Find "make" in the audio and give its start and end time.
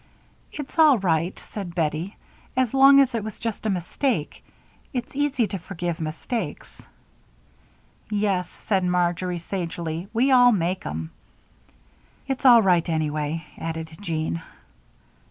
10.51-10.87